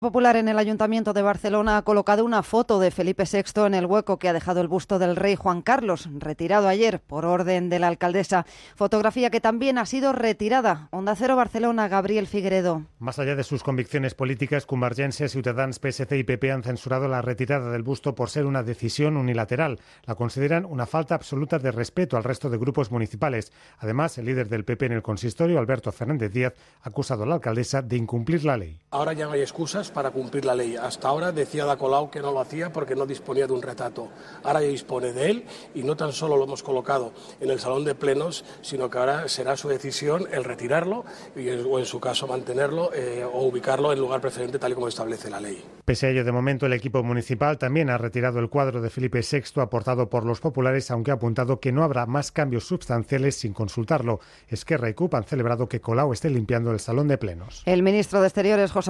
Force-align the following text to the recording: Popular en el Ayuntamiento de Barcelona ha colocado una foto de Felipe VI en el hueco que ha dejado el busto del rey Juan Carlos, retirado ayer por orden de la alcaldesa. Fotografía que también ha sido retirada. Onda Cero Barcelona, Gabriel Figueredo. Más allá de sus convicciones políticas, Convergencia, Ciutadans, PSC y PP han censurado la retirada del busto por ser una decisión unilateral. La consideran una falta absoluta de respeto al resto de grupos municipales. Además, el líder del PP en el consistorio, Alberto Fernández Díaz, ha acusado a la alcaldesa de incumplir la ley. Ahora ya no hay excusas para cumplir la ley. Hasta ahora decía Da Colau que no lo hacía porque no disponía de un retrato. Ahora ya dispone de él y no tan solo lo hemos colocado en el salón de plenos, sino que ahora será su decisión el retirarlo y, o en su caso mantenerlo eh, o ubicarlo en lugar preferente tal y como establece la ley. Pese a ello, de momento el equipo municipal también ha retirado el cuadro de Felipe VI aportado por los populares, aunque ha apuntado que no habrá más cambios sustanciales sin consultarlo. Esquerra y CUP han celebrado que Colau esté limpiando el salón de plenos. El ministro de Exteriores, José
Popular 0.00 0.36
en 0.36 0.48
el 0.48 0.58
Ayuntamiento 0.58 1.12
de 1.12 1.20
Barcelona 1.20 1.76
ha 1.76 1.82
colocado 1.82 2.24
una 2.24 2.42
foto 2.42 2.80
de 2.80 2.90
Felipe 2.90 3.24
VI 3.30 3.66
en 3.66 3.74
el 3.74 3.84
hueco 3.84 4.18
que 4.18 4.30
ha 4.30 4.32
dejado 4.32 4.62
el 4.62 4.66
busto 4.66 4.98
del 4.98 5.14
rey 5.14 5.36
Juan 5.36 5.60
Carlos, 5.60 6.08
retirado 6.16 6.68
ayer 6.68 7.00
por 7.00 7.26
orden 7.26 7.68
de 7.68 7.78
la 7.78 7.88
alcaldesa. 7.88 8.46
Fotografía 8.76 9.28
que 9.28 9.42
también 9.42 9.76
ha 9.76 9.84
sido 9.84 10.14
retirada. 10.14 10.88
Onda 10.90 11.14
Cero 11.16 11.36
Barcelona, 11.36 11.88
Gabriel 11.88 12.28
Figueredo. 12.28 12.86
Más 12.98 13.18
allá 13.18 13.36
de 13.36 13.44
sus 13.44 13.62
convicciones 13.62 14.14
políticas, 14.14 14.64
Convergencia, 14.64 15.28
Ciutadans, 15.28 15.78
PSC 15.78 16.16
y 16.16 16.24
PP 16.24 16.50
han 16.50 16.62
censurado 16.62 17.06
la 17.06 17.20
retirada 17.20 17.70
del 17.70 17.82
busto 17.82 18.14
por 18.14 18.30
ser 18.30 18.46
una 18.46 18.62
decisión 18.62 19.18
unilateral. 19.18 19.80
La 20.06 20.14
consideran 20.14 20.64
una 20.64 20.86
falta 20.86 21.14
absoluta 21.14 21.58
de 21.58 21.72
respeto 21.72 22.16
al 22.16 22.24
resto 22.24 22.48
de 22.48 22.56
grupos 22.56 22.90
municipales. 22.90 23.52
Además, 23.76 24.16
el 24.16 24.24
líder 24.24 24.48
del 24.48 24.64
PP 24.64 24.86
en 24.86 24.92
el 24.92 25.02
consistorio, 25.02 25.58
Alberto 25.58 25.92
Fernández 25.92 26.32
Díaz, 26.32 26.54
ha 26.80 26.88
acusado 26.88 27.24
a 27.24 27.26
la 27.26 27.34
alcaldesa 27.34 27.82
de 27.82 27.98
incumplir 27.98 28.46
la 28.46 28.56
ley. 28.56 28.80
Ahora 28.92 29.12
ya 29.12 29.26
no 29.26 29.32
hay 29.32 29.42
excusas 29.42 29.89
para 29.90 30.10
cumplir 30.10 30.44
la 30.44 30.54
ley. 30.54 30.76
Hasta 30.76 31.08
ahora 31.08 31.32
decía 31.32 31.64
Da 31.64 31.76
Colau 31.76 32.10
que 32.10 32.20
no 32.20 32.32
lo 32.32 32.40
hacía 32.40 32.72
porque 32.72 32.94
no 32.94 33.06
disponía 33.06 33.46
de 33.46 33.52
un 33.52 33.62
retrato. 33.62 34.08
Ahora 34.42 34.62
ya 34.62 34.68
dispone 34.68 35.12
de 35.12 35.30
él 35.30 35.44
y 35.74 35.82
no 35.82 35.96
tan 35.96 36.12
solo 36.12 36.36
lo 36.36 36.44
hemos 36.44 36.62
colocado 36.62 37.12
en 37.40 37.50
el 37.50 37.60
salón 37.60 37.84
de 37.84 37.94
plenos, 37.94 38.44
sino 38.62 38.88
que 38.88 38.98
ahora 38.98 39.28
será 39.28 39.56
su 39.56 39.68
decisión 39.68 40.26
el 40.32 40.44
retirarlo 40.44 41.04
y, 41.36 41.48
o 41.50 41.78
en 41.78 41.84
su 41.84 42.00
caso 42.00 42.26
mantenerlo 42.26 42.90
eh, 42.94 43.24
o 43.24 43.46
ubicarlo 43.46 43.92
en 43.92 43.98
lugar 43.98 44.20
preferente 44.20 44.58
tal 44.58 44.72
y 44.72 44.74
como 44.74 44.88
establece 44.88 45.30
la 45.30 45.40
ley. 45.40 45.62
Pese 45.84 46.06
a 46.06 46.10
ello, 46.10 46.24
de 46.24 46.32
momento 46.32 46.66
el 46.66 46.72
equipo 46.72 47.02
municipal 47.02 47.58
también 47.58 47.90
ha 47.90 47.98
retirado 47.98 48.38
el 48.38 48.48
cuadro 48.48 48.80
de 48.80 48.90
Felipe 48.90 49.20
VI 49.20 49.60
aportado 49.60 50.08
por 50.08 50.24
los 50.24 50.40
populares, 50.40 50.90
aunque 50.90 51.10
ha 51.10 51.14
apuntado 51.14 51.60
que 51.60 51.72
no 51.72 51.82
habrá 51.82 52.06
más 52.06 52.32
cambios 52.32 52.64
sustanciales 52.64 53.36
sin 53.36 53.52
consultarlo. 53.52 54.20
Esquerra 54.48 54.88
y 54.88 54.94
CUP 54.94 55.14
han 55.14 55.24
celebrado 55.24 55.68
que 55.68 55.80
Colau 55.80 56.12
esté 56.12 56.30
limpiando 56.30 56.70
el 56.72 56.80
salón 56.80 57.08
de 57.08 57.18
plenos. 57.18 57.62
El 57.66 57.82
ministro 57.82 58.20
de 58.20 58.28
Exteriores, 58.28 58.70
José 58.70 58.88